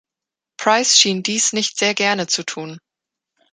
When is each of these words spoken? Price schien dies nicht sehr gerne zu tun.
Price 0.57 0.95
schien 0.97 1.21
dies 1.21 1.53
nicht 1.53 1.77
sehr 1.77 1.93
gerne 1.93 2.25
zu 2.25 2.41
tun. 2.43 2.79